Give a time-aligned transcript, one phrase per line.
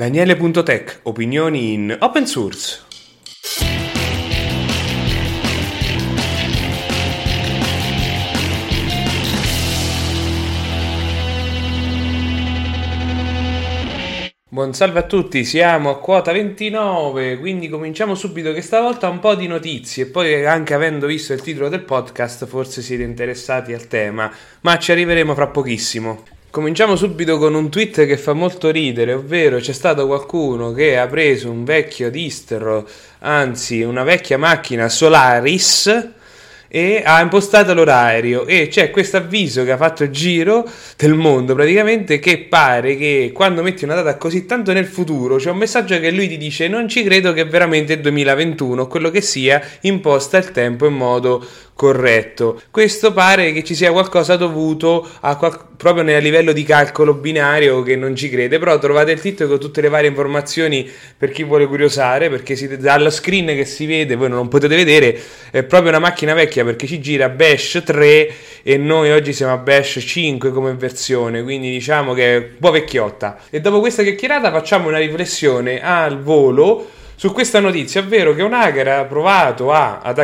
[0.00, 2.80] Daniele.tech, opinioni in open source.
[14.48, 19.34] Buon salve a tutti, siamo a quota 29, quindi cominciamo subito che stavolta un po'
[19.34, 24.32] di notizie, poi anche avendo visto il titolo del podcast forse siete interessati al tema,
[24.62, 26.39] ma ci arriveremo fra pochissimo.
[26.50, 31.06] Cominciamo subito con un tweet che fa molto ridere, ovvero c'è stato qualcuno che ha
[31.06, 32.88] preso un vecchio distro,
[33.20, 36.08] anzi una vecchia macchina Solaris,
[36.72, 40.64] e ha impostato l'orario e c'è questo avviso che ha fatto il giro
[40.96, 45.50] del mondo praticamente che pare che quando metti una data così tanto nel futuro c'è
[45.50, 49.20] un messaggio che lui ti dice non ci credo che veramente il 2021 quello che
[49.20, 51.44] sia imposta il tempo in modo
[51.80, 52.60] corretto.
[52.70, 57.82] Questo pare che ci sia qualcosa dovuto a qual- proprio nel livello di calcolo binario
[57.82, 61.42] che non ci crede, però trovate il titolo con tutte le varie informazioni per chi
[61.42, 65.18] vuole curiosare, perché si, dallo screen che si vede, voi non potete vedere,
[65.50, 68.30] è proprio una macchina vecchia perché ci gira Bash 3
[68.62, 72.72] e noi oggi siamo a Bash 5 come versione, quindi diciamo che è un po'
[72.72, 73.38] vecchiotta.
[73.48, 78.52] E dopo questa chiacchierata facciamo una riflessione al volo su questa notizia, ovvero che un
[78.52, 80.14] hacker ha provato a, a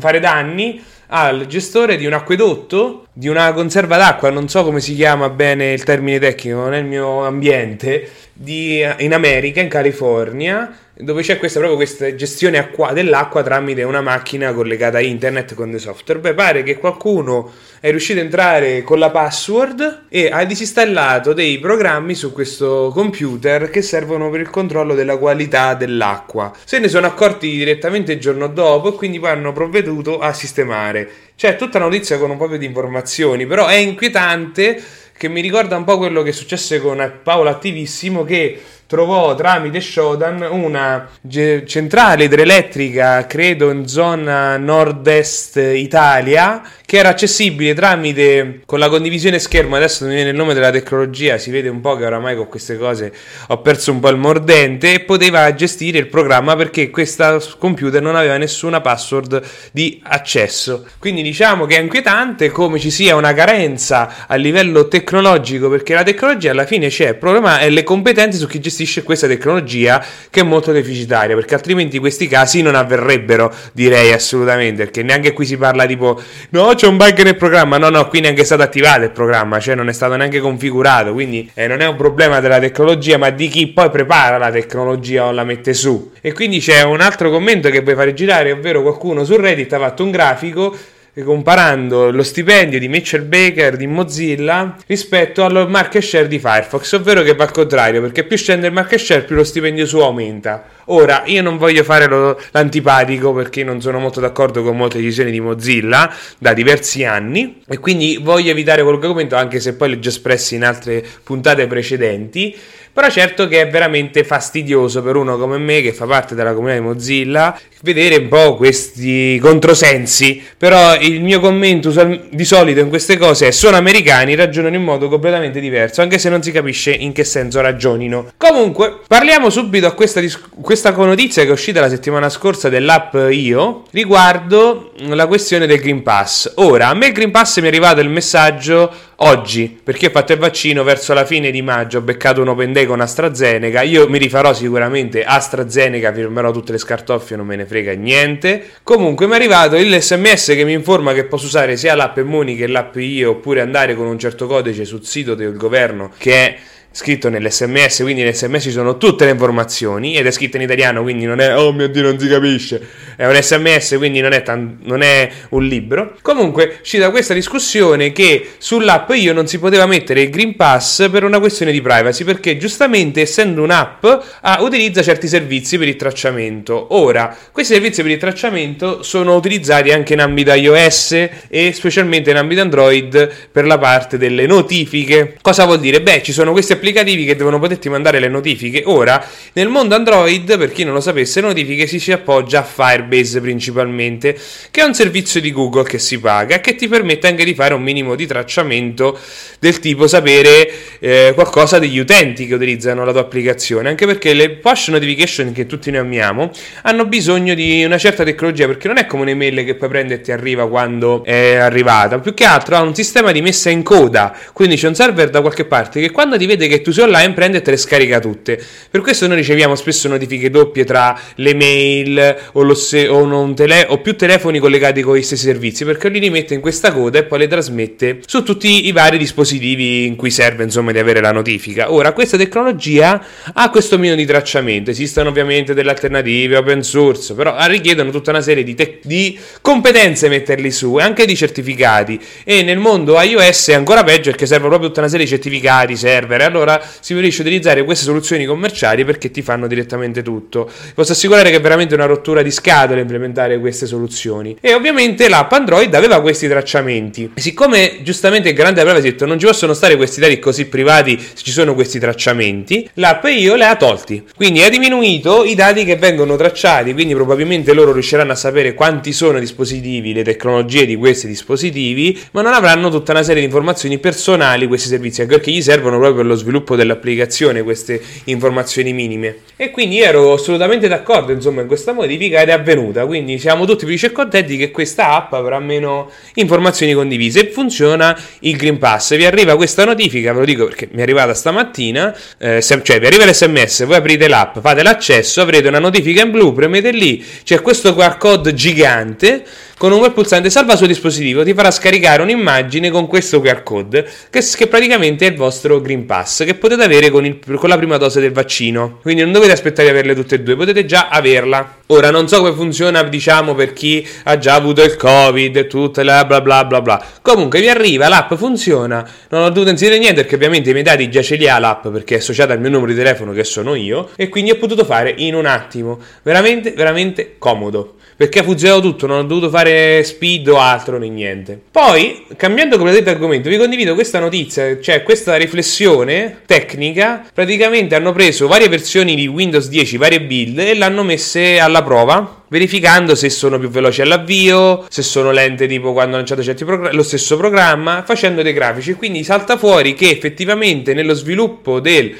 [0.00, 4.94] fare danni al gestore di un acquedotto, di una conserva d'acqua, non so come si
[4.94, 10.76] chiama bene il termine tecnico, non è il mio ambiente, di, in America, in California,
[10.98, 15.70] dove c'è questa, proprio questa gestione acqua, dell'acqua tramite una macchina collegata a internet con
[15.70, 16.20] dei software.
[16.20, 21.58] Beh, pare che qualcuno è riuscito ad entrare con la password e ha disinstallato dei
[21.58, 26.50] programmi su questo computer che servono per il controllo della qualità dell'acqua.
[26.64, 31.08] Se ne sono accorti direttamente il giorno dopo e quindi poi hanno provveduto a sistemare.
[31.36, 34.82] C'è tutta notizia con un po' di informazioni, però è inquietante
[35.18, 40.46] che mi ricorda un po' quello che successe con Paolo Attivissimo che trovò tramite Shodan
[40.48, 49.40] una centrale idroelettrica, credo in zona nord-est Italia, che era accessibile tramite con la condivisione
[49.40, 49.74] schermo.
[49.74, 52.78] Adesso non viene il nome della tecnologia, si vede un po' che oramai con queste
[52.78, 53.12] cose
[53.48, 54.94] ho perso un po' il mordente.
[54.94, 60.86] E poteva gestire il programma perché questo computer non aveva nessuna password di accesso.
[61.00, 66.04] Quindi diciamo che è inquietante come ci sia una carenza a livello tecnologico, perché la
[66.04, 70.04] tecnologia alla fine c'è, il problema è le competenze su chi gestisce gestisce questa tecnologia
[70.28, 75.46] che è molto deficitaria, perché altrimenti questi casi non avverrebbero, direi assolutamente, perché neanche qui
[75.46, 76.20] si parla tipo
[76.50, 79.58] no, c'è un bug nel programma, no, no, qui neanche è stato attivato il programma,
[79.58, 83.30] cioè non è stato neanche configurato, quindi eh, non è un problema della tecnologia, ma
[83.30, 86.12] di chi poi prepara la tecnologia o la mette su.
[86.20, 89.78] E quindi c'è un altro commento che vuoi fare girare, ovvero qualcuno su Reddit ha
[89.78, 90.76] fatto un grafico
[91.24, 97.22] comparando lo stipendio di Mitchell Baker di Mozilla rispetto al market share di Firefox, ovvero
[97.22, 100.64] che va al contrario, perché più scende il market share più lo stipendio suo aumenta.
[100.86, 105.30] Ora, io non voglio fare lo, l'antipatico perché non sono molto d'accordo con molte decisioni
[105.30, 109.94] di Mozilla da diversi anni e quindi voglio evitare qualche commento anche se poi li
[109.96, 112.54] ho già espressi in altre puntate precedenti
[112.96, 116.78] però certo che è veramente fastidioso per uno come me che fa parte della comunità
[116.78, 120.42] di Mozilla vedere un po' questi controsensi.
[120.56, 121.92] Però il mio commento
[122.30, 126.30] di solito in queste cose è sono americani, ragionano in modo completamente diverso, anche se
[126.30, 128.32] non si capisce in che senso ragionino.
[128.38, 130.22] Comunque, parliamo subito a questa,
[130.60, 136.02] questa notizia che è uscita la settimana scorsa dell'app Io riguardo la questione del Green
[136.02, 136.54] Pass.
[136.56, 140.32] Ora, a me il Green Pass mi è arrivato il messaggio oggi, perché ho fatto
[140.32, 144.08] il vaccino verso la fine di maggio, ho beccato un open day con AstraZeneca, io
[144.08, 148.70] mi rifarò sicuramente AstraZeneca, firmerò tutte le scartoffie, non me ne frega niente.
[148.82, 152.66] Comunque mi è arrivato l'SMS che mi informa che posso usare sia l'app Muni che
[152.66, 156.56] l'app Io, oppure andare con un certo codice sul sito del governo che è
[156.96, 161.26] scritto nell'SMS, quindi nell'SMS ci sono tutte le informazioni ed è scritto in italiano, quindi
[161.26, 162.80] non è oh mio dio non si capisce,
[163.16, 166.16] è un SMS, quindi non è, tan- non è un libro.
[166.22, 171.10] Comunque ci da questa discussione che sull'app io non si poteva mettere il Green Pass
[171.10, 174.06] per una questione di privacy, perché giustamente essendo un'app
[174.40, 176.94] ah, utilizza certi servizi per il tracciamento.
[176.96, 182.38] Ora, questi servizi per il tracciamento sono utilizzati anche in ambito iOS e specialmente in
[182.38, 185.36] ambito Android per la parte delle notifiche.
[185.42, 186.00] Cosa vuol dire?
[186.00, 188.82] Beh, ci sono questi applicativi applicativi che devono poterti mandare le notifiche.
[188.86, 189.24] Ora,
[189.54, 193.40] nel mondo Android, per chi non lo sapesse, le notifiche si ci appoggia a Firebase
[193.40, 194.38] principalmente,
[194.70, 197.54] che è un servizio di Google che si paga e che ti permette anche di
[197.54, 199.18] fare un minimo di tracciamento
[199.58, 204.50] del tipo sapere eh, qualcosa degli utenti che utilizzano la tua applicazione, anche perché le
[204.50, 206.50] push notification che tutti noi amiamo
[206.82, 210.20] hanno bisogno di una certa tecnologia, perché non è come un'email che poi prende e
[210.20, 214.36] ti arriva quando è arrivata, più che altro ha un sistema di messa in coda,
[214.52, 217.04] quindi c'è un server da qualche parte che quando ti vede che che tu sei
[217.04, 218.62] online, prende e te le scarica tutte.
[218.90, 223.98] Per questo noi riceviamo spesso notifiche doppie tra le mail o, se- o, tele- o
[223.98, 227.40] più telefoni collegati con gli stessi servizi, perché li mette in questa coda e poi
[227.40, 231.92] le trasmette su tutti i vari dispositivi in cui serve insomma di avere la notifica.
[231.92, 237.56] Ora, questa tecnologia ha questo minimo di tracciamento, esistono ovviamente delle alternative open source, però
[237.66, 242.62] richiedono tutta una serie di, te- di competenze metterli su e anche di certificati e
[242.62, 246.42] nel mondo iOS è ancora peggio perché serve proprio tutta una serie di certificati, server,
[246.56, 250.70] allora si preferisce utilizzare queste soluzioni commerciali perché ti fanno direttamente tutto.
[250.94, 254.56] Posso assicurare che è veramente una rottura di scatole implementare queste soluzioni.
[254.60, 257.30] E ovviamente l'app Android aveva questi tracciamenti.
[257.34, 261.18] E siccome giustamente il grande aveva detto non ci possono stare questi dati così privati
[261.18, 264.24] se ci sono questi tracciamenti, l'app io le ha tolti.
[264.34, 269.12] Quindi ha diminuito i dati che vengono tracciati, quindi probabilmente loro riusciranno a sapere quanti
[269.12, 273.46] sono i dispositivi, le tecnologie di questi dispositivi, ma non avranno tutta una serie di
[273.46, 276.45] informazioni personali questi servizi, anche perché gli servono proprio per lo sviluppo
[276.76, 279.38] dell'applicazione queste informazioni minime.
[279.56, 283.84] E quindi ero assolutamente d'accordo, insomma, in questa modifica ed è avvenuta, quindi siamo tutti
[283.84, 289.16] felici e contenti che questa app avrà meno informazioni condivise e funziona il Green Pass.
[289.16, 293.06] Vi arriva questa notifica, ve lo dico perché mi è arrivata stamattina, eh, cioè vi
[293.06, 297.62] arriva l'SMS, voi aprite l'app, fate l'accesso, avrete una notifica in blu, premete lì, c'è
[297.62, 299.44] questo QR code gigante
[299.78, 304.08] con un web pulsante salva sul dispositivo ti farà scaricare un'immagine con questo QR code
[304.30, 307.76] che, che praticamente è il vostro Green Pass che potete avere con, il, con, la
[307.76, 309.00] prima dose del vaccino.
[309.02, 311.80] Quindi non dovete aspettare di averle tutte e due potete già averla.
[311.88, 316.02] Ora non so come funziona diciamo per chi ha già avuto il covid e tutte
[316.02, 317.04] la bla bla bla bla.
[317.20, 319.06] Comunque vi arriva l'app funziona.
[319.28, 321.88] Non ho dovuto inserire niente perché ovviamente i miei dati già ce li ha l'app
[321.88, 324.86] perché è associata al mio numero di telefono che sono io e quindi ho potuto
[324.86, 325.98] fare in un attimo.
[326.22, 327.96] Veramente veramente comodo.
[328.16, 329.65] Perché ha funzionato tutto, non ho dovuto fare
[330.02, 331.60] speed o altro né niente.
[331.70, 337.24] Poi, cambiando completamente argomento, vi condivido questa notizia, cioè questa riflessione tecnica.
[337.32, 342.44] Praticamente hanno preso varie versioni di Windows 10, varie build e l'hanno messe alla prova
[342.48, 346.96] verificando se sono più veloci all'avvio, se sono lente tipo quando ho lanciato certi programmi,
[346.96, 348.94] lo stesso programma, facendo dei grafici.
[348.94, 352.14] Quindi salta fuori che effettivamente nello sviluppo del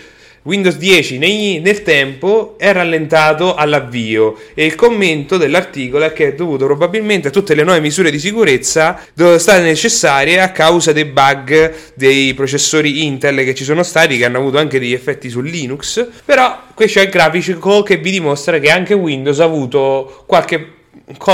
[0.47, 6.35] Windows 10 nei, nel tempo è rallentato all'avvio e il commento dell'articolo è che è
[6.35, 11.75] dovuto probabilmente a tutte le nuove misure di sicurezza state necessarie a causa dei bug
[11.95, 16.09] dei processori Intel che ci sono stati che hanno avuto anche degli effetti su Linux.
[16.25, 20.75] Però qui c'è il grafico che vi dimostra che anche Windows ha avuto qualche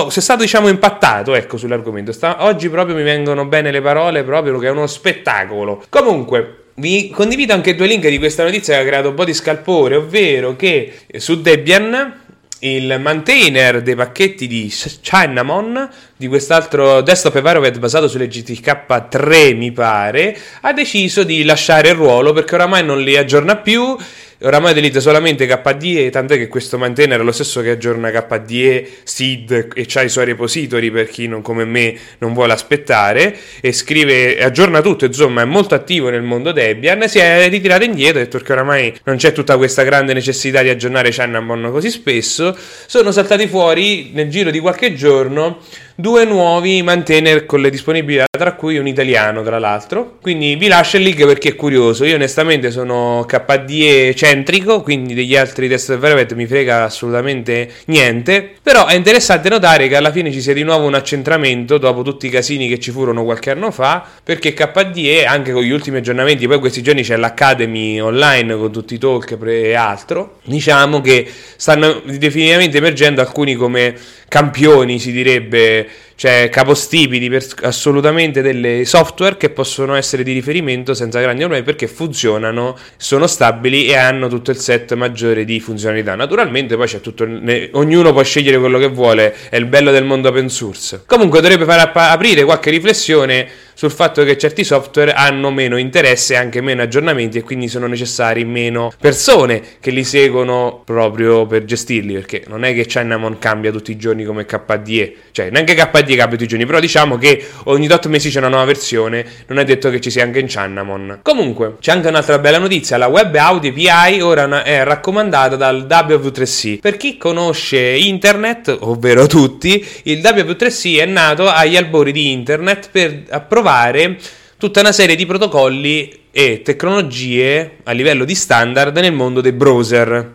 [0.09, 2.13] si è stato diciamo impattato ecco sull'argomento.
[2.13, 5.83] Sta, oggi proprio mi vengono bene le parole proprio che è uno spettacolo.
[5.91, 9.33] Comunque vi condivido anche due link di questa notizia che ha creato un po' di
[9.33, 12.21] scalpore, ovvero che su Debian
[12.59, 20.37] il maintainer dei pacchetti di Cinnamon, di quest'altro desktop environment basato sulle GTK3 mi pare,
[20.63, 23.97] ha deciso di lasciare il ruolo perché oramai non li aggiorna più
[24.43, 29.69] oramai utilizza solamente KDE, tant'è che questo maintainer è lo stesso che aggiorna KDE, SID
[29.75, 34.43] e c'ha i suoi repository per chi non come me non vuole aspettare e scrive,
[34.43, 38.39] aggiorna tutto, insomma è molto attivo nel mondo Debian, si è ritirato indietro e detto
[38.39, 42.57] che oramai non c'è tutta questa grande necessità di aggiornare Cinnamon così spesso,
[42.87, 45.59] sono saltati fuori nel giro di qualche giorno
[45.95, 50.17] due nuovi maintainer con le disponibilità, tra cui un italiano, tra l'altro.
[50.21, 52.05] Quindi vi lascio il link perché è curioso.
[52.05, 58.51] Io onestamente sono KDE centrico, quindi degli altri test development mi frega assolutamente niente.
[58.61, 62.27] Però è interessante notare che alla fine ci sia di nuovo un accentramento dopo tutti
[62.27, 66.49] i casini che ci furono qualche anno fa, perché KDE, anche con gli ultimi aggiornamenti,
[66.49, 72.03] poi questi giorni c'è l'Academy online con tutti i talk e altro, diciamo che stanno
[72.05, 73.95] definitivamente emergendo alcuni come
[74.27, 75.87] campioni, si direbbe,
[76.23, 77.29] cioè capostipiti
[77.63, 83.89] assolutamente delle software che possono essere di riferimento senza grandi problemi perché funzionano, sono stabili
[83.89, 86.15] e hanno tutto il set maggiore di funzionalità.
[86.15, 87.25] Naturalmente poi c'è tutto,
[87.73, 91.03] ognuno può scegliere quello che vuole, è il bello del mondo open source.
[91.07, 93.49] Comunque dovrebbe far aprire qualche riflessione
[93.83, 97.89] sul fatto che certi software hanno meno interesse e anche meno aggiornamenti e quindi sono
[97.89, 103.73] necessari meno persone che li seguono proprio per gestirli perché non è che Cinnamon cambia
[103.73, 107.45] tutti i giorni come KDE cioè neanche KDE cambia tutti i giorni però diciamo che
[107.65, 109.27] ogni 8 mesi c'è una nuova versione.
[109.49, 112.97] Non è detto che ci sia anche in Cinnamon comunque c'è anche un'altra bella notizia.
[112.97, 119.85] La web audio API ora è raccomandata dal W3C per chi conosce internet ovvero tutti
[120.05, 124.19] il W3C è nato agli albori di internet per approvare trovare
[124.59, 130.33] tutta una serie di protocolli e tecnologie a livello di standard nel mondo dei browser.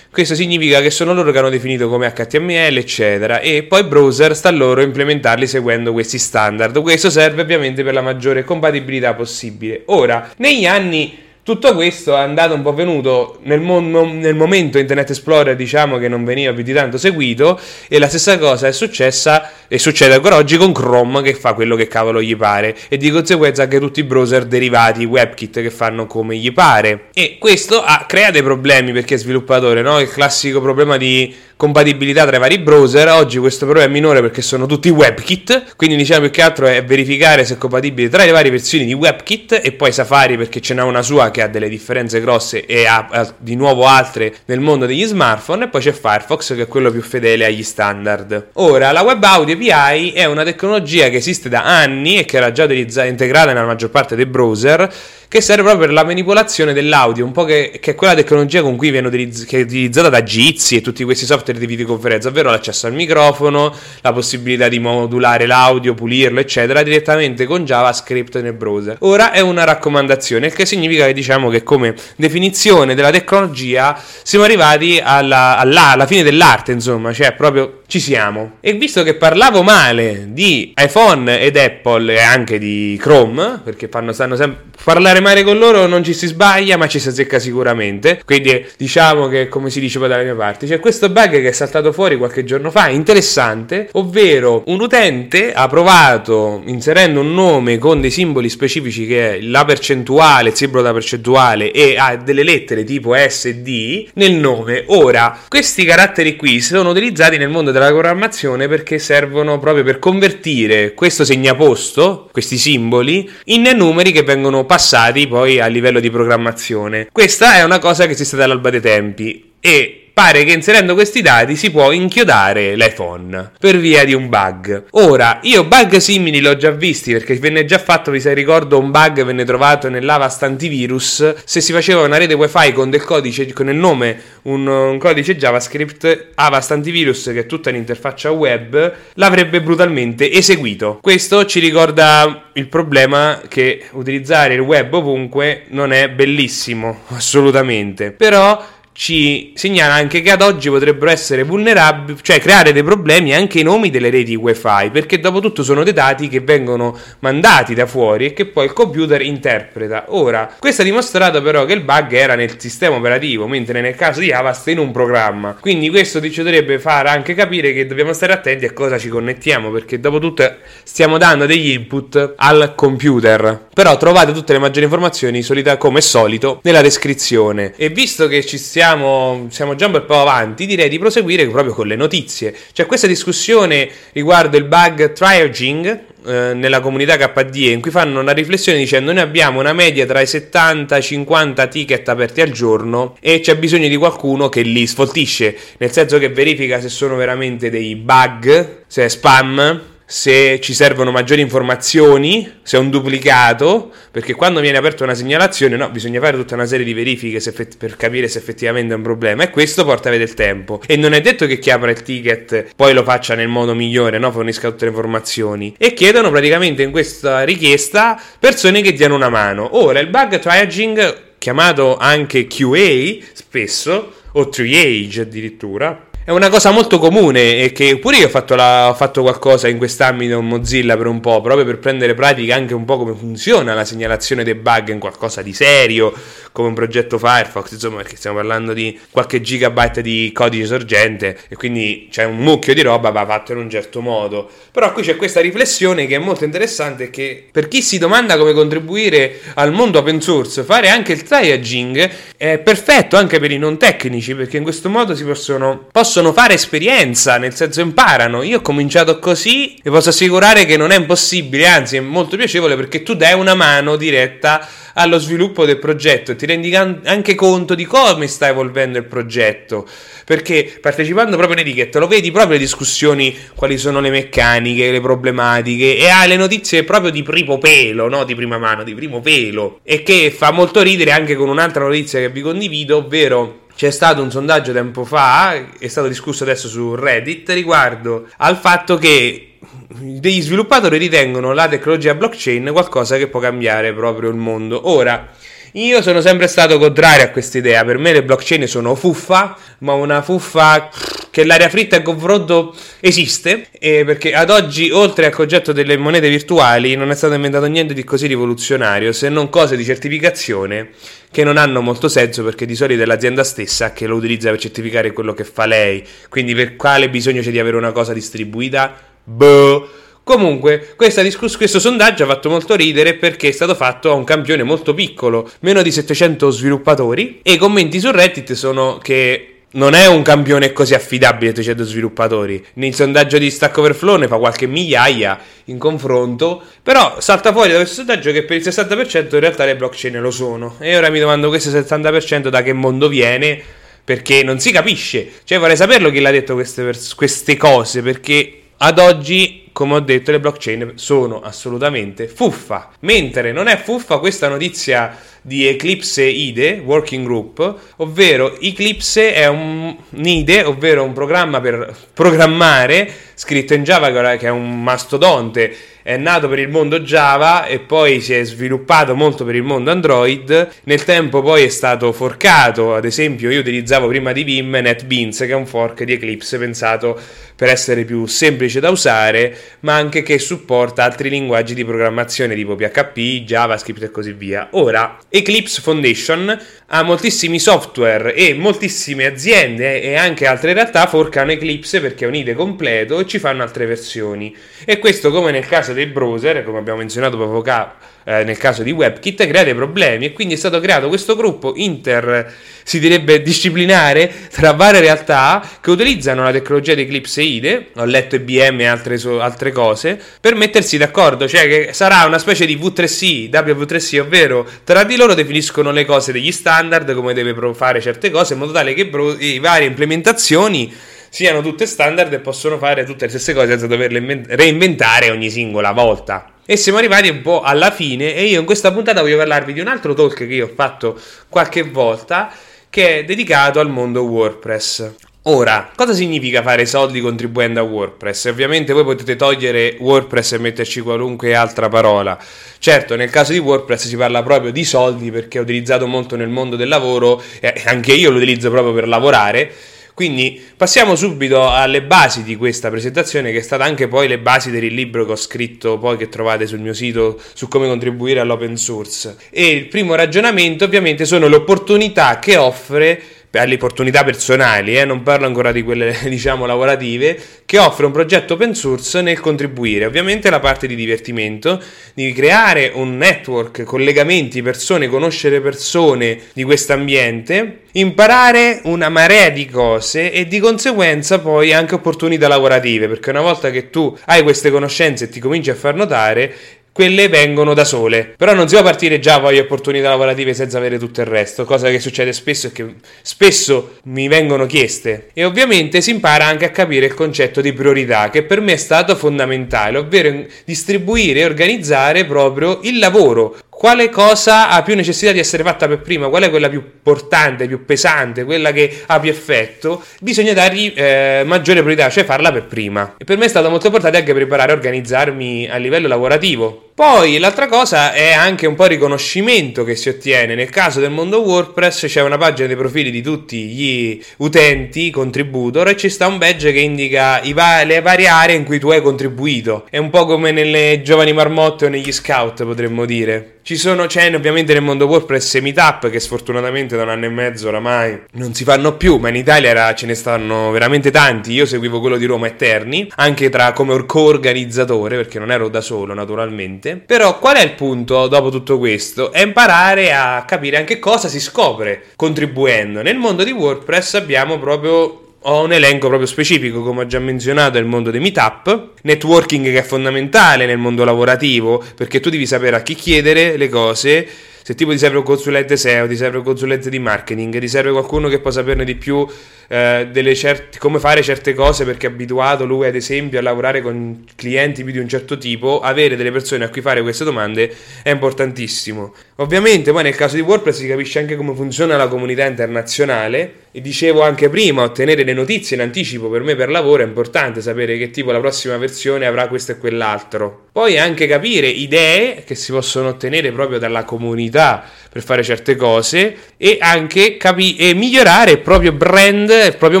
[0.10, 4.50] Questo significa che sono loro che hanno definito come HTML, eccetera, e poi browser sta
[4.50, 6.80] loro implementarli seguendo questi standard.
[6.80, 9.82] Questo serve ovviamente per la maggiore compatibilità possibile.
[9.86, 15.10] Ora, negli anni Tutto questo è andato un po' venuto nel, mo- nel, momento Internet
[15.10, 19.52] Explorer, diciamo che non veniva più di tanto seguito, e la stessa cosa è successa
[19.68, 23.12] e succede ancora oggi con Chrome che fa quello che cavolo gli pare, e di
[23.12, 27.10] conseguenza anche tutti i browser derivati, WebKit che fanno come gli pare.
[27.14, 30.00] E questo ha, crea dei problemi per chi è sviluppatore, no?
[30.00, 33.08] Il classico problema di compatibilità tra i vari browser.
[33.08, 36.84] Oggi questo problema è minore perché sono tutti WebKit, quindi diciamo più che altro è
[36.84, 40.74] verificare se è compatibile tra le varie versioni di WebKit e poi Safari perché ce
[40.74, 44.60] n'ha una sua che ha delle differenze grosse e ha, ha di nuovo altre nel
[44.60, 48.48] mondo degli smartphone e poi c'è Firefox che è quello più fedele agli standard.
[48.54, 52.52] Ora, la Web Audio API è una tecnologia che esiste da anni e che era
[52.52, 54.90] già integrata nella maggior parte dei browser
[55.36, 58.74] che serve proprio per la manipolazione dell'audio, un po' che, che è quella tecnologia con
[58.76, 62.94] cui viene utilizz- utilizzata da Jitsi e tutti questi software di videoconferenza, ovvero l'accesso al
[62.94, 68.96] microfono, la possibilità di modulare l'audio, pulirlo, eccetera, direttamente con JavaScript nel browser.
[69.00, 74.46] Ora è una raccomandazione, il che significa che diciamo che come definizione della tecnologia siamo
[74.46, 78.52] arrivati alla, alla, alla fine dell'arte, insomma, cioè proprio ci siamo.
[78.60, 84.12] E visto che parlavo male di iPhone ed Apple e anche di Chrome, perché fanno,
[84.14, 88.22] stanno sempre parlare male con loro non ci si sbaglia, ma ci si azzecca sicuramente.
[88.24, 91.52] Quindi diciamo che, come si dice poi dalle mie parti, c'è questo bug che è
[91.52, 98.00] saltato fuori qualche giorno fa, interessante, ovvero un utente ha provato inserendo un nome con
[98.00, 102.84] dei simboli specifici che è la percentuale, il simbolo da percentuale e ha delle lettere
[102.84, 104.84] tipo S e D nel nome.
[104.88, 110.94] Ora, questi caratteri qui sono utilizzati nel mondo della programmazione perché servono proprio per convertire
[110.94, 117.08] questo segnaposto, questi simboli, in numeri che vengono passati poi a livello di programmazione.
[117.12, 121.56] Questa è una cosa che esiste dall'alba dei tempi e pare che inserendo questi dati
[121.56, 124.84] si può inchiodare l'iPhone per via di un bug.
[124.92, 128.90] Ora, io bug simili l'ho già visti perché venne già fatto, vi se ricordo, un
[128.90, 131.34] bug venne trovato nell'Avast antivirus.
[131.44, 135.36] Se si faceva una rete wifi con del codice, con il nome, un, un codice
[135.36, 140.98] JavaScript, Avast antivirus, che è tutta l'interfaccia web, l'avrebbe brutalmente eseguito.
[141.02, 148.12] Questo ci ricorda il problema che utilizzare il web ovunque non è bellissimo, assolutamente.
[148.12, 148.64] Però
[148.96, 153.62] ci segnala anche che ad oggi potrebbero essere vulnerabili, cioè creare dei problemi anche i
[153.62, 158.24] nomi delle reti wifi, perché dopo tutto sono dei dati che vengono mandati da fuori
[158.26, 160.06] e che poi il computer interpreta.
[160.08, 164.20] Ora, questo ha dimostrato però che il bug era nel sistema operativo, mentre nel caso
[164.20, 165.58] di Avast in un programma.
[165.60, 169.70] Quindi questo ci dovrebbe far anche capire che dobbiamo stare attenti a cosa ci connettiamo,
[169.70, 170.50] perché dopo tutto
[170.84, 173.66] stiamo dando degli input al computer.
[173.74, 177.74] Però trovate tutte le maggiori informazioni, solita come solito, nella descrizione.
[177.76, 181.46] E visto che ci stiamo siamo, siamo già un bel po' avanti, direi di proseguire
[181.48, 182.54] proprio con le notizie.
[182.72, 188.32] C'è questa discussione riguardo il bug triaging eh, nella comunità KDE in cui fanno una
[188.32, 192.50] riflessione dicendo noi abbiamo una media tra i 70 e i 50 ticket aperti al
[192.50, 197.16] giorno e c'è bisogno di qualcuno che li sfoltisce, nel senso che verifica se sono
[197.16, 203.92] veramente dei bug, se è spam se ci servono maggiori informazioni, se è un duplicato,
[204.12, 207.76] perché quando viene aperta una segnalazione, no, bisogna fare tutta una serie di verifiche effett-
[207.76, 210.80] per capire se effettivamente è un problema e questo porta a vedere il tempo.
[210.86, 214.18] E non è detto che chi apre il ticket poi lo faccia nel modo migliore,
[214.18, 215.74] no, fornisca tutte le informazioni.
[215.76, 219.76] E chiedono praticamente in questa richiesta persone che diano una mano.
[219.76, 226.98] Ora, il bug triaging, chiamato anche QA spesso, o triage addirittura, è una cosa molto
[226.98, 230.96] comune e che pure io ho fatto, la, ho fatto qualcosa in quest'ambito con Mozilla
[230.96, 234.56] per un po', proprio per prendere pratica anche un po' come funziona la segnalazione dei
[234.56, 236.12] bug in qualcosa di serio,
[236.50, 241.54] come un progetto Firefox, insomma, perché stiamo parlando di qualche gigabyte di codice sorgente e
[241.54, 244.50] quindi c'è un mucchio di roba va fatto in un certo modo.
[244.72, 248.52] Però qui c'è questa riflessione che è molto interessante che per chi si domanda come
[248.52, 253.78] contribuire al mondo open source, fare anche il triaging è perfetto anche per i non
[253.78, 258.42] tecnici, perché in questo modo si possono, possono possono fare esperienza, nel senso imparano.
[258.42, 262.74] Io ho cominciato così e posso assicurare che non è impossibile, anzi è molto piacevole
[262.74, 267.74] perché tu dai una mano diretta allo sviluppo del progetto e ti rendi anche conto
[267.74, 269.86] di come sta evolvendo il progetto.
[270.24, 275.02] Perché partecipando proprio in etichetta lo vedi proprio le discussioni, quali sono le meccaniche, le
[275.02, 279.20] problematiche e hai le notizie proprio di primo pelo, no di prima mano, di primo
[279.20, 279.80] pelo.
[279.82, 284.22] E che fa molto ridere anche con un'altra notizia che vi condivido, ovvero c'è stato
[284.22, 290.40] un sondaggio tempo fa, è stato discusso adesso su Reddit, riguardo al fatto che degli
[290.40, 294.88] sviluppatori ritengono la tecnologia blockchain qualcosa che può cambiare proprio il mondo.
[294.88, 295.28] Ora,
[295.72, 299.92] io sono sempre stato contrario a questa idea, per me le blockchain sono fuffa, ma
[299.92, 300.88] una fuffa
[301.36, 306.30] che l'aria fritta in confronto esiste, eh, perché ad oggi, oltre al concetto delle monete
[306.30, 310.92] virtuali, non è stato inventato niente di così rivoluzionario, se non cose di certificazione
[311.30, 314.58] che non hanno molto senso perché di solito è l'azienda stessa che lo utilizza per
[314.58, 316.02] certificare quello che fa lei.
[316.30, 318.98] Quindi per quale bisogno c'è di avere una cosa distribuita?
[319.22, 319.90] Boh.
[320.24, 324.62] Comunque, discuss- questo sondaggio ha fatto molto ridere perché è stato fatto a un campione
[324.62, 330.06] molto piccolo, meno di 700 sviluppatori, e i commenti su Reddit sono che non è
[330.06, 332.64] un campione così affidabile 300 sviluppatori.
[332.74, 337.76] Nel sondaggio di Stack Overflow ne fa qualche migliaia in confronto, però salta fuori da
[337.76, 340.76] questo sondaggio che per il 60% in realtà le blockchain lo sono.
[340.80, 343.60] E ora mi domando questo 70% da che mondo viene,
[344.02, 345.30] perché non si capisce.
[345.44, 350.00] Cioè vorrei saperlo chi l'ha detto queste, pers- queste cose, perché ad oggi, come ho
[350.00, 352.92] detto, le blockchain sono assolutamente fuffa.
[353.00, 355.16] Mentre non è fuffa questa notizia
[355.46, 361.96] di Eclipse IDE Working Group, ovvero Eclipse è un, un IDE, ovvero un programma per
[362.12, 365.76] programmare scritto in Java che è un mastodonte
[366.06, 369.90] è nato per il mondo Java e poi si è sviluppato molto per il mondo
[369.90, 370.68] Android.
[370.84, 375.48] Nel tempo poi è stato forcato, ad esempio io utilizzavo prima di Vim NetBeans che
[375.48, 377.20] è un fork di Eclipse pensato
[377.56, 382.76] per essere più semplice da usare, ma anche che supporta altri linguaggi di programmazione tipo
[382.76, 384.68] PHP, JavaScript e così via.
[384.72, 386.56] Ora, Eclipse Foundation
[386.88, 392.36] ha moltissimi software e moltissime aziende e anche altre realtà forcano Eclipse perché è un
[392.36, 394.54] IDE completo ci fanno altre versioni.
[394.84, 397.94] E questo come nel caso dei browser, come abbiamo menzionato poco fa
[398.28, 401.74] eh, nel caso di WebKit, crea dei problemi e quindi è stato creato questo gruppo
[401.76, 402.52] inter,
[402.82, 408.34] si direbbe disciplinare, tra varie realtà che utilizzano la tecnologia di Eclipse IDE, ho letto
[408.34, 413.48] IBM e altre, altre cose, per mettersi d'accordo, cioè che sarà una specie di V3C,
[413.48, 418.54] W3C, ovvero tra di loro definiscono le cose degli standard, come deve fare certe cose,
[418.54, 423.30] in modo tale che le varie implementazioni siano tutte standard e possono fare tutte le
[423.30, 426.52] stesse cose senza doverle reinventare ogni singola volta.
[426.64, 429.80] E siamo arrivati un po' alla fine e io in questa puntata voglio parlarvi di
[429.80, 432.50] un altro talk che io ho fatto qualche volta
[432.88, 435.12] che è dedicato al mondo WordPress.
[435.42, 438.46] Ora, cosa significa fare soldi contribuendo a WordPress?
[438.46, 442.38] Ovviamente voi potete togliere WordPress e metterci qualunque altra parola.
[442.78, 446.48] Certo, nel caso di WordPress si parla proprio di soldi perché è utilizzato molto nel
[446.48, 449.70] mondo del lavoro e anche io lo utilizzo proprio per lavorare
[450.16, 454.70] quindi passiamo subito alle basi di questa presentazione, che è stata anche poi le basi
[454.70, 458.78] del libro che ho scritto poi che trovate sul mio sito su come contribuire all'open
[458.78, 459.36] source.
[459.50, 465.22] E il primo ragionamento ovviamente sono le opportunità che offre alle opportunità personali, eh, non
[465.22, 470.04] parlo ancora di quelle diciamo lavorative, che offre un progetto open source nel contribuire.
[470.04, 471.82] Ovviamente la parte di divertimento,
[472.14, 479.66] di creare un network, collegamenti, persone, conoscere persone di questo ambiente, imparare una marea di
[479.66, 484.70] cose e di conseguenza poi anche opportunità lavorative, perché una volta che tu hai queste
[484.70, 486.54] conoscenze e ti cominci a far notare,
[486.96, 488.32] quelle vengono da sole.
[488.38, 491.90] Però non si può partire già poi opportunità lavorative senza avere tutto il resto, cosa
[491.90, 495.28] che succede spesso e che spesso mi vengono chieste.
[495.34, 498.76] E ovviamente si impara anche a capire il concetto di priorità, che per me è
[498.78, 505.38] stato fondamentale, ovvero distribuire e organizzare proprio il lavoro quale cosa ha più necessità di
[505.38, 509.28] essere fatta per prima, qual è quella più importante, più pesante, quella che ha più
[509.28, 513.16] effetto, bisogna dargli eh, maggiore priorità, cioè farla per prima.
[513.18, 516.85] E per me è stato molto importante anche preparare e organizzarmi a livello lavorativo.
[516.96, 520.54] Poi l'altra cosa è anche un po' il riconoscimento che si ottiene.
[520.54, 525.88] Nel caso del mondo WordPress c'è una pagina dei profili di tutti gli utenti, contributor,
[525.88, 529.02] e ci sta un badge che indica va- le varie aree in cui tu hai
[529.02, 529.86] contribuito.
[529.90, 533.56] È un po' come nelle giovani marmotte o negli scout, potremmo dire.
[533.66, 537.66] Ci sono, c'è ovviamente nel mondo WordPress meetup che sfortunatamente da un anno e mezzo
[537.66, 541.52] oramai non si fanno più, ma in Italia era, ce ne stanno veramente tanti.
[541.52, 546.14] Io seguivo quello di Roma Eterni, anche tra come co-organizzatore, perché non ero da solo
[546.14, 546.85] naturalmente.
[546.94, 549.32] Però qual è il punto dopo tutto questo?
[549.32, 553.02] È imparare a capire anche cosa si scopre contribuendo.
[553.02, 557.78] Nel mondo di WordPress abbiamo proprio ho un elenco proprio specifico, come ho già menzionato,
[557.78, 562.74] il mondo dei meetup, networking che è fondamentale nel mondo lavorativo, perché tu devi sapere
[562.74, 564.28] a chi chiedere le cose
[564.66, 567.92] se tipo ti serve un consulente SEO, ti serve un consulente di marketing, ti serve
[567.92, 569.24] qualcuno che può saperne di più
[569.68, 574.24] eh, certe, come fare certe cose perché è abituato lui ad esempio a lavorare con
[574.34, 578.10] clienti più di un certo tipo, avere delle persone a cui fare queste domande è
[578.10, 579.14] importantissimo.
[579.38, 583.82] Ovviamente poi nel caso di WordPress si capisce anche come funziona la comunità internazionale e
[583.82, 587.98] dicevo anche prima, ottenere le notizie in anticipo per me per lavoro è importante sapere
[587.98, 590.68] che tipo la prossima versione avrà questo e quell'altro.
[590.72, 596.36] Poi anche capire idee che si possono ottenere proprio dalla comunità per fare certe cose
[596.56, 600.00] e anche capi- e migliorare il proprio brand, il proprio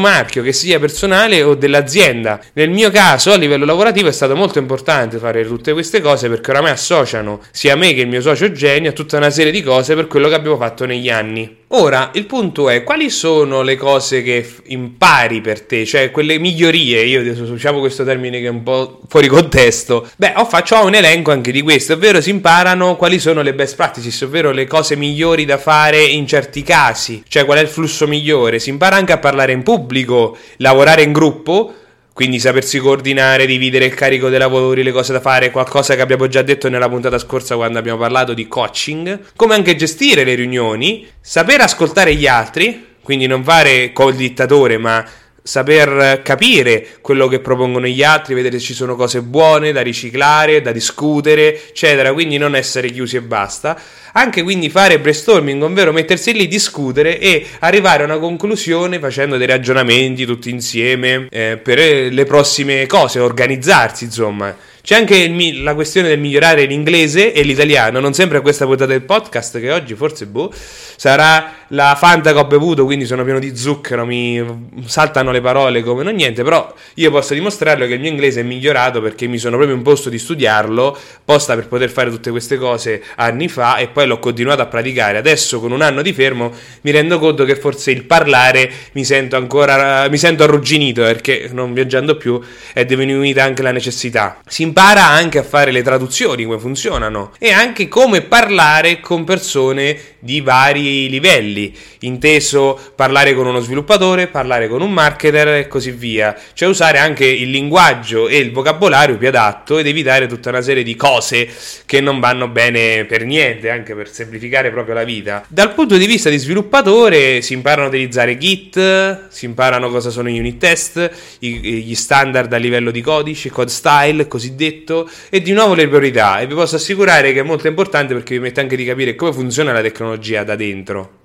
[0.00, 2.40] marchio, che sia personale o dell'azienda.
[2.54, 6.50] Nel mio caso a livello lavorativo è stato molto importante fare tutte queste cose perché
[6.50, 9.94] oramai associano sia me che il mio socio genio a tutta una serie di cose
[9.94, 11.64] per quello che abbiamo fatto negli anni.
[11.70, 17.02] Ora, il punto è quali sono le cose che impari per te, cioè quelle migliorie,
[17.02, 21.32] io usiamo questo termine che è un po' fuori contesto, beh, ho, faccio un elenco
[21.32, 25.44] anche di questo, ovvero si imparano quali sono le best practices, ovvero le cose migliori
[25.44, 29.18] da fare in certi casi, cioè qual è il flusso migliore, si impara anche a
[29.18, 31.74] parlare in pubblico, lavorare in gruppo,
[32.16, 36.28] quindi sapersi coordinare, dividere il carico dei lavori, le cose da fare, qualcosa che abbiamo
[36.28, 41.06] già detto nella puntata scorsa quando abbiamo parlato di coaching, come anche gestire le riunioni,
[41.20, 45.04] saper ascoltare gli altri, quindi non fare col dittatore, ma
[45.46, 50.60] saper capire quello che propongono gli altri, vedere se ci sono cose buone da riciclare,
[50.60, 53.80] da discutere, eccetera, quindi non essere chiusi e basta.
[54.12, 59.46] Anche quindi fare brainstorming, ovvero mettersi lì, discutere e arrivare a una conclusione facendo dei
[59.46, 61.78] ragionamenti tutti insieme eh, per
[62.12, 64.54] le prossime cose, organizzarsi, insomma.
[64.86, 67.98] C'è anche il, la questione del migliorare l'inglese e l'italiano.
[67.98, 72.38] Non sempre a questa puntata del podcast, che oggi forse boh, sarà la Fanta che
[72.38, 74.44] ho bevuto, quindi sono pieno di zucchero, mi
[74.84, 76.42] saltano le parole come non niente.
[76.42, 80.08] Però io posso dimostrarlo che il mio inglese è migliorato perché mi sono proprio imposto
[80.08, 84.62] di studiarlo, posta per poter fare tutte queste cose anni fa e poi l'ho continuato
[84.62, 85.18] a praticare.
[85.18, 86.52] Adesso, con un anno di fermo,
[86.82, 91.72] mi rendo conto che forse il parlare mi sento ancora mi sento arrugginito perché non
[91.72, 92.40] viaggiando più
[92.72, 94.40] è diminuita anche la necessità.
[94.46, 100.14] Si impara anche a fare le traduzioni, come funzionano, e anche come parlare con persone
[100.18, 101.55] di vari livelli,
[102.00, 107.26] inteso parlare con uno sviluppatore, parlare con un marketer e così via, cioè usare anche
[107.26, 111.48] il linguaggio e il vocabolario più adatto ed evitare tutta una serie di cose
[111.84, 115.44] che non vanno bene per niente, anche per semplificare proprio la vita.
[115.48, 120.28] Dal punto di vista di sviluppatore si imparano a utilizzare Git, si imparano cosa sono
[120.28, 125.52] gli unit test, gli standard a livello di codice, code style, cosiddetto detto e di
[125.52, 128.76] nuovo le priorità e vi posso assicurare che è molto importante perché vi mette anche
[128.76, 131.24] di capire come funziona la tecnologia da dentro.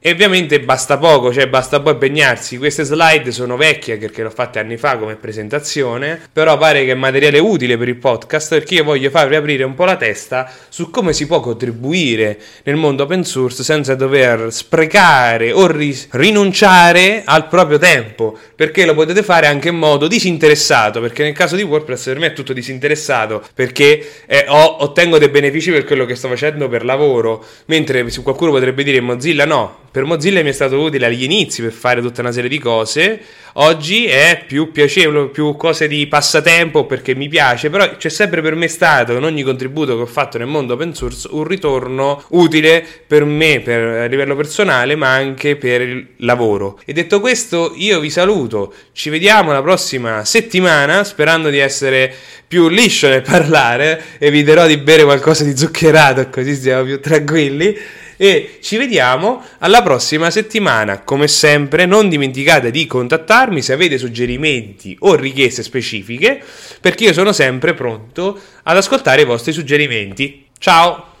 [0.00, 2.56] E ovviamente basta poco, cioè basta poi impegnarsi.
[2.56, 6.92] Queste slide sono vecchie perché le ho fatte anni fa come presentazione, però pare che
[6.92, 10.48] è materiale utile per il podcast perché io voglio farvi aprire un po' la testa
[10.68, 17.22] su come si può contribuire nel mondo open source senza dover sprecare o ri- rinunciare
[17.24, 21.62] al proprio tempo, perché lo potete fare anche in modo disinteressato, perché nel caso di
[21.62, 26.14] WordPress per me è tutto disinteressato, perché eh, ho, ottengo dei benefici per quello che
[26.14, 30.78] sto facendo per lavoro, mentre qualcuno potrebbe dire Mozilla no, per Mozilla mi è stato
[30.78, 33.20] utile agli inizi per fare tutta una serie di cose.
[33.54, 38.54] Oggi è più piacevole, più cose di passatempo perché mi piace, però c'è sempre per
[38.54, 42.86] me stato in ogni contributo che ho fatto nel mondo open source un ritorno utile
[43.04, 46.78] per me per, a livello personale, ma anche per il lavoro.
[46.84, 48.72] E detto questo, io vi saluto.
[48.92, 52.14] Ci vediamo la prossima settimana, sperando di essere
[52.48, 54.02] più liscio nel parlare.
[54.18, 57.76] Eviterò di bere qualcosa di zuccherato, così siamo più tranquilli
[58.16, 61.02] e ci vediamo alla prossima settimana.
[61.02, 66.42] Come sempre non dimenticate di contattarmi se avete suggerimenti o richieste specifiche
[66.80, 70.46] perché io sono sempre pronto ad ascoltare i vostri suggerimenti.
[70.58, 71.07] Ciao!